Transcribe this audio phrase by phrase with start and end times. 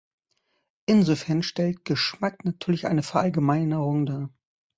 [0.87, 4.29] Insofern stellt Geschmack natürlich eine Verallgemeinerung dar.